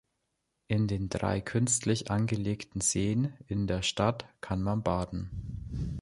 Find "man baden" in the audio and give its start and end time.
4.63-5.29